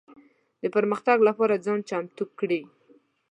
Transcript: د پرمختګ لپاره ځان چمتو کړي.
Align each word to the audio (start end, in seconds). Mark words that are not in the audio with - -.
د 0.61 0.63
پرمختګ 0.75 1.17
لپاره 1.27 1.61
ځان 1.65 1.79
چمتو 1.89 2.23
کړي. 2.39 2.61